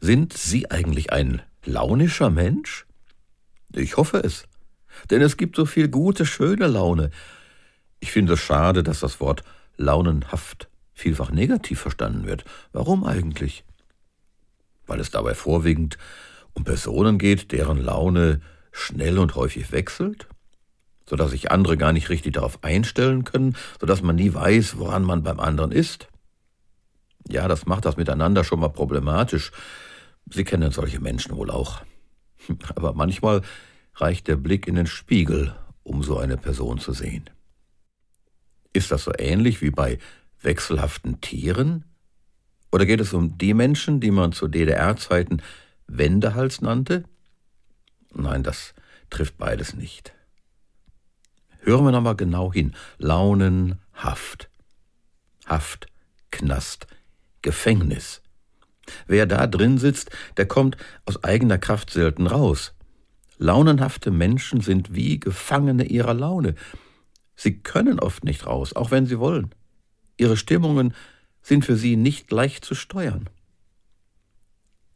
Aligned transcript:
Sind 0.00 0.32
Sie 0.32 0.70
eigentlich 0.70 1.12
ein 1.12 1.42
launischer 1.64 2.30
Mensch? 2.30 2.86
Ich 3.74 3.98
hoffe 3.98 4.18
es. 4.18 4.44
Denn 5.10 5.20
es 5.20 5.36
gibt 5.36 5.56
so 5.56 5.66
viel 5.66 5.88
gute, 5.88 6.24
schöne 6.24 6.66
Laune. 6.66 7.10
Ich 8.00 8.10
finde 8.10 8.32
es 8.32 8.40
schade, 8.40 8.82
dass 8.82 9.00
das 9.00 9.20
Wort 9.20 9.42
launenhaft 9.76 10.68
vielfach 10.94 11.30
negativ 11.30 11.80
verstanden 11.80 12.26
wird. 12.26 12.44
Warum 12.72 13.04
eigentlich? 13.04 13.64
Weil 14.86 15.00
es 15.00 15.10
dabei 15.10 15.34
vorwiegend 15.34 15.98
um 16.54 16.64
Personen 16.64 17.18
geht, 17.18 17.52
deren 17.52 17.78
Laune 17.78 18.40
schnell 18.72 19.18
und 19.18 19.34
häufig 19.34 19.70
wechselt, 19.70 20.28
so 21.06 21.16
dass 21.16 21.30
sich 21.30 21.50
andere 21.50 21.76
gar 21.76 21.92
nicht 21.92 22.08
richtig 22.08 22.34
darauf 22.34 22.64
einstellen 22.64 23.24
können, 23.24 23.54
so 23.78 23.86
dass 23.86 24.02
man 24.02 24.16
nie 24.16 24.32
weiß, 24.32 24.78
woran 24.78 25.04
man 25.04 25.22
beim 25.22 25.40
anderen 25.40 25.72
ist. 25.72 26.08
Ja, 27.28 27.48
das 27.48 27.66
macht 27.66 27.84
das 27.84 27.96
miteinander 27.96 28.44
schon 28.44 28.60
mal 28.60 28.68
problematisch. 28.68 29.52
Sie 30.26 30.44
kennen 30.44 30.70
solche 30.70 31.00
Menschen 31.00 31.36
wohl 31.36 31.50
auch. 31.50 31.82
Aber 32.74 32.92
manchmal 32.94 33.42
reicht 33.94 34.28
der 34.28 34.36
Blick 34.36 34.66
in 34.66 34.76
den 34.76 34.86
Spiegel, 34.86 35.54
um 35.82 36.02
so 36.02 36.18
eine 36.18 36.36
Person 36.36 36.78
zu 36.78 36.92
sehen. 36.92 37.28
Ist 38.72 38.90
das 38.90 39.04
so 39.04 39.12
ähnlich 39.18 39.62
wie 39.62 39.70
bei 39.70 39.98
wechselhaften 40.40 41.20
Tieren? 41.20 41.84
Oder 42.72 42.86
geht 42.86 43.00
es 43.00 43.12
um 43.12 43.36
die 43.36 43.54
Menschen, 43.54 44.00
die 44.00 44.10
man 44.10 44.32
zu 44.32 44.46
DDR-Zeiten 44.46 45.42
Wendehals 45.86 46.60
nannte? 46.60 47.04
Nein, 48.12 48.42
das 48.42 48.74
trifft 49.10 49.38
beides 49.38 49.74
nicht. 49.74 50.14
Hören 51.62 51.84
wir 51.84 51.92
nochmal 51.92 52.16
genau 52.16 52.52
hin. 52.52 52.74
Launen, 52.98 53.80
Haft. 53.92 54.48
Haft, 55.46 55.88
Knast, 56.30 56.86
Gefängnis. 57.42 58.22
Wer 59.06 59.26
da 59.26 59.46
drin 59.46 59.78
sitzt, 59.78 60.10
der 60.36 60.46
kommt 60.46 60.76
aus 61.06 61.22
eigener 61.24 61.58
Kraft 61.58 61.90
selten 61.90 62.26
raus. 62.26 62.74
Launenhafte 63.38 64.10
Menschen 64.10 64.60
sind 64.60 64.94
wie 64.94 65.18
Gefangene 65.18 65.84
ihrer 65.84 66.14
Laune. 66.14 66.54
Sie 67.36 67.58
können 67.58 67.98
oft 67.98 68.24
nicht 68.24 68.46
raus, 68.46 68.74
auch 68.76 68.90
wenn 68.90 69.06
sie 69.06 69.18
wollen. 69.18 69.54
Ihre 70.18 70.36
Stimmungen 70.36 70.94
sind 71.40 71.64
für 71.64 71.76
sie 71.76 71.96
nicht 71.96 72.30
leicht 72.30 72.64
zu 72.64 72.74
steuern. 72.74 73.30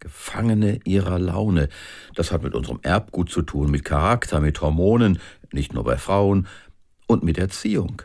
Gefangene 0.00 0.80
ihrer 0.84 1.18
Laune. 1.18 1.70
Das 2.14 2.30
hat 2.30 2.42
mit 2.42 2.54
unserem 2.54 2.80
Erbgut 2.82 3.30
zu 3.30 3.40
tun, 3.40 3.70
mit 3.70 3.84
Charakter, 3.84 4.40
mit 4.40 4.60
Hormonen, 4.60 5.18
nicht 5.50 5.72
nur 5.72 5.84
bei 5.84 5.96
Frauen, 5.96 6.46
und 7.06 7.22
mit 7.22 7.38
Erziehung. 7.38 8.02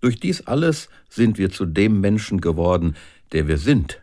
Durch 0.00 0.18
dies 0.18 0.42
alles 0.46 0.88
sind 1.08 1.38
wir 1.38 1.50
zu 1.50 1.64
dem 1.64 2.00
Menschen 2.00 2.40
geworden, 2.40 2.96
der 3.32 3.48
wir 3.48 3.58
sind. 3.58 4.02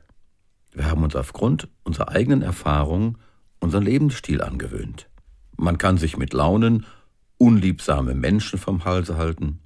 Wir 0.73 0.89
haben 0.89 1.03
uns 1.03 1.15
aufgrund 1.15 1.67
unserer 1.83 2.09
eigenen 2.09 2.41
Erfahrungen 2.41 3.17
unseren 3.59 3.83
Lebensstil 3.83 4.41
angewöhnt. 4.41 5.09
Man 5.57 5.77
kann 5.77 5.97
sich 5.97 6.17
mit 6.17 6.33
Launen 6.33 6.85
unliebsame 7.37 8.13
Menschen 8.13 8.57
vom 8.57 8.85
Halse 8.85 9.17
halten. 9.17 9.59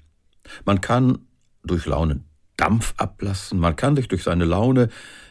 Man 0.66 0.82
kann 0.82 1.20
durch 1.64 1.86
Launen 1.86 2.26
Dampf 2.58 2.94
ablassen. 2.98 3.60
Man 3.60 3.76
kann 3.76 3.96
sich 3.96 4.08
durch 4.08 4.24
seine 4.24 4.46
Laune 4.46 4.90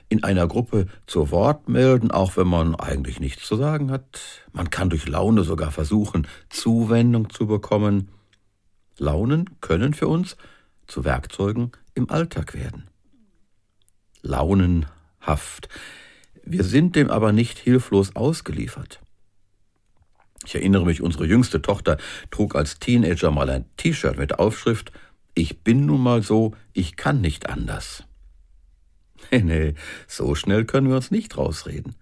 in 0.08 0.22
einer 0.24 0.46
Gruppe 0.46 0.86
zu 1.06 1.30
Wort 1.30 1.68
melden, 1.68 2.10
auch 2.10 2.36
wenn 2.36 2.46
man 2.46 2.74
eigentlich 2.74 3.20
nichts 3.20 3.46
zu 3.46 3.56
sagen 3.56 3.90
hat. 3.90 4.20
Man 4.52 4.70
kann 4.70 4.90
durch 4.90 5.08
Laune 5.08 5.42
sogar 5.42 5.70
versuchen, 5.70 6.26
Zuwendung 6.50 7.30
zu 7.30 7.46
bekommen. 7.46 8.10
Launen 8.98 9.60
können 9.60 9.94
für 9.94 10.08
uns 10.08 10.36
zu 10.86 11.04
Werkzeugen 11.04 11.72
im 11.94 12.10
Alltag 12.10 12.54
werden. 12.54 12.84
Launenhaft. 15.24 15.68
Wir 16.44 16.64
sind 16.64 16.96
dem 16.96 17.10
aber 17.10 17.32
nicht 17.32 17.58
hilflos 17.58 18.14
ausgeliefert. 18.16 19.00
Ich 20.44 20.54
erinnere 20.54 20.84
mich, 20.84 21.00
unsere 21.00 21.26
jüngste 21.26 21.62
Tochter 21.62 21.96
trug 22.30 22.54
als 22.54 22.78
Teenager 22.78 23.30
mal 23.30 23.48
ein 23.48 23.64
T-Shirt 23.76 24.18
mit 24.18 24.38
Aufschrift 24.38 24.92
Ich 25.34 25.62
bin 25.62 25.86
nun 25.86 26.02
mal 26.02 26.22
so, 26.22 26.54
ich 26.74 26.96
kann 26.96 27.20
nicht 27.20 27.48
anders. 27.48 28.04
Nee, 29.30 29.42
nee, 29.42 29.74
so 30.06 30.34
schnell 30.34 30.66
können 30.66 30.88
wir 30.88 30.96
uns 30.96 31.10
nicht 31.10 31.38
rausreden. 31.38 31.96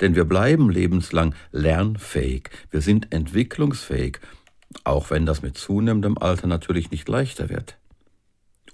Denn 0.00 0.16
wir 0.16 0.24
bleiben 0.24 0.68
lebenslang 0.68 1.32
lernfähig, 1.52 2.50
wir 2.70 2.80
sind 2.80 3.14
entwicklungsfähig, 3.14 4.18
auch 4.82 5.10
wenn 5.10 5.26
das 5.26 5.42
mit 5.42 5.56
zunehmendem 5.56 6.18
Alter 6.18 6.48
natürlich 6.48 6.90
nicht 6.90 7.08
leichter 7.08 7.50
wird. 7.50 7.78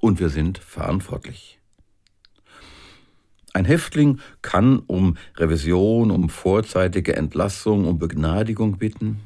Und 0.00 0.18
wir 0.20 0.30
sind 0.30 0.56
verantwortlich. 0.56 1.56
Ein 3.56 3.64
Häftling 3.64 4.20
kann 4.42 4.80
um 4.80 5.16
Revision, 5.38 6.10
um 6.10 6.28
vorzeitige 6.28 7.16
Entlassung, 7.16 7.86
um 7.86 7.98
Begnadigung 7.98 8.76
bitten. 8.76 9.20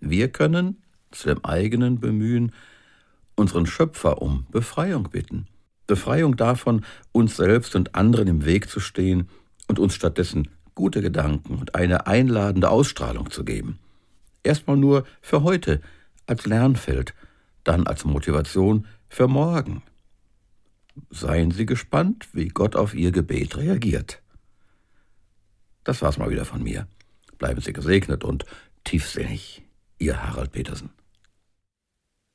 Wir 0.00 0.26
können 0.26 0.82
zu 1.12 1.28
dem 1.28 1.44
eigenen 1.44 2.00
Bemühen 2.00 2.50
unseren 3.36 3.66
Schöpfer 3.66 4.20
um 4.20 4.44
Befreiung 4.50 5.10
bitten. 5.12 5.46
Befreiung 5.86 6.36
davon, 6.36 6.84
uns 7.12 7.36
selbst 7.36 7.76
und 7.76 7.94
anderen 7.94 8.26
im 8.26 8.44
Weg 8.44 8.68
zu 8.68 8.80
stehen 8.80 9.28
und 9.68 9.78
uns 9.78 9.94
stattdessen 9.94 10.48
gute 10.74 11.00
Gedanken 11.00 11.58
und 11.58 11.76
eine 11.76 12.08
einladende 12.08 12.70
Ausstrahlung 12.70 13.30
zu 13.30 13.44
geben. 13.44 13.78
Erstmal 14.42 14.76
nur 14.76 15.04
für 15.20 15.44
heute 15.44 15.80
als 16.26 16.44
Lernfeld, 16.44 17.14
dann 17.62 17.86
als 17.86 18.04
Motivation 18.04 18.88
für 19.08 19.28
morgen. 19.28 19.84
Seien 21.10 21.50
Sie 21.50 21.66
gespannt, 21.66 22.28
wie 22.32 22.48
Gott 22.48 22.76
auf 22.76 22.94
Ihr 22.94 23.12
Gebet 23.12 23.56
reagiert. 23.56 24.22
Das 25.84 26.02
war's 26.02 26.18
mal 26.18 26.30
wieder 26.30 26.44
von 26.44 26.62
mir. 26.62 26.86
Bleiben 27.38 27.60
Sie 27.60 27.72
gesegnet 27.72 28.24
und 28.24 28.44
tiefsinnig. 28.84 29.62
Ihr 29.98 30.22
Harald 30.22 30.52
Petersen. 30.52 30.90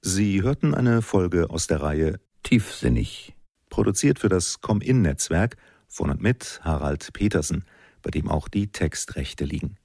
Sie 0.02 0.42
hörten 0.42 0.76
eine 0.76 1.02
Folge 1.02 1.50
aus 1.50 1.68
der 1.68 1.82
Reihe 1.82 2.20
Tiefsinnig. 2.44 3.36
Produziert 3.70 4.20
für 4.20 4.30
das 4.30 4.60
Com-In-Netzwerk 4.60 5.56
von 5.88 6.10
und 6.10 6.22
mit 6.22 6.60
Harald 6.64 7.14
Petersen, 7.14 7.64
bei 8.02 8.10
dem 8.10 8.28
auch 8.28 8.48
die 8.48 8.68
Textrechte 8.72 9.46
liegen. 9.46 9.78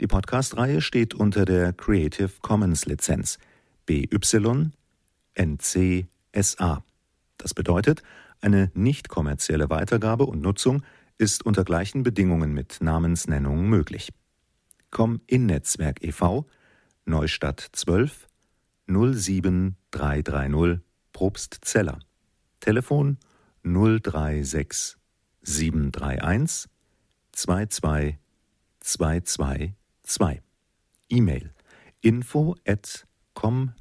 Die 0.00 0.06
Podcast-Reihe 0.06 0.80
steht 0.80 1.14
unter 1.14 1.44
der 1.44 1.72
Creative 1.72 2.30
Commons 2.42 2.84
Lizenz 2.84 3.38
BY 3.86 4.70
NC 5.34 6.06
SA. 6.34 6.84
Das 7.44 7.52
bedeutet, 7.52 8.02
eine 8.40 8.72
nicht 8.72 9.10
kommerzielle 9.10 9.68
Weitergabe 9.68 10.24
und 10.24 10.40
Nutzung 10.40 10.82
ist 11.18 11.44
unter 11.44 11.62
gleichen 11.62 12.02
Bedingungen 12.02 12.54
mit 12.54 12.78
Namensnennung 12.80 13.68
möglich. 13.68 14.14
Com 14.90 15.20
in 15.26 15.44
Netzwerk 15.44 16.02
e.V. 16.02 16.46
Neustadt 17.04 17.60
12 17.72 18.28
07330 18.86 20.80
Probstzeller. 21.12 21.98
Telefon 22.60 23.18
036 23.62 24.96
731 25.42 26.70
22 27.32 28.16
222. 28.80 30.40
E-Mail 31.10 31.52
info 32.00 32.56
at 32.66 33.06
com-in.de 33.34 33.74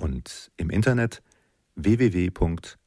und 0.00 0.50
im 0.56 0.70
Internet 0.70 1.22
www.com-in.de 1.76 2.80